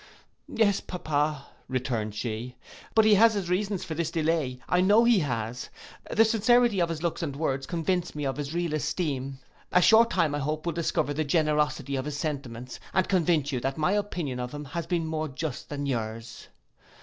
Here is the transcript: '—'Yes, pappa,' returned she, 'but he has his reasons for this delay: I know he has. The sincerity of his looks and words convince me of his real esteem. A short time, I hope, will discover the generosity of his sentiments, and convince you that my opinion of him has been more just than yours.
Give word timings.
'—'Yes, 0.47 0.79
pappa,' 0.81 1.45
returned 1.67 2.15
she, 2.15 2.55
'but 2.95 3.05
he 3.05 3.13
has 3.13 3.35
his 3.35 3.51
reasons 3.51 3.83
for 3.83 3.93
this 3.93 4.09
delay: 4.09 4.59
I 4.67 4.81
know 4.81 5.03
he 5.03 5.19
has. 5.19 5.69
The 6.09 6.25
sincerity 6.25 6.79
of 6.79 6.89
his 6.89 7.03
looks 7.03 7.21
and 7.21 7.35
words 7.35 7.67
convince 7.67 8.15
me 8.15 8.25
of 8.25 8.37
his 8.37 8.51
real 8.51 8.73
esteem. 8.73 9.37
A 9.71 9.79
short 9.79 10.09
time, 10.09 10.33
I 10.33 10.39
hope, 10.39 10.65
will 10.65 10.73
discover 10.73 11.13
the 11.13 11.23
generosity 11.23 11.95
of 11.97 12.05
his 12.05 12.17
sentiments, 12.17 12.79
and 12.95 13.07
convince 13.07 13.51
you 13.51 13.59
that 13.59 13.77
my 13.77 13.91
opinion 13.91 14.39
of 14.39 14.55
him 14.55 14.65
has 14.65 14.87
been 14.87 15.05
more 15.05 15.27
just 15.27 15.69
than 15.69 15.85
yours. 15.85 16.47